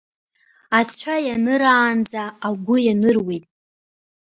Ацәа 0.79 1.15
ианыраанӡа 1.27 2.23
агәы 2.47 2.75
ианыруеит. 2.85 3.45